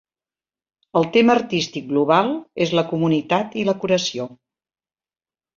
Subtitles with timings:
[1.01, 2.31] El tema artístic global
[2.67, 4.29] és la comunitat i la curació.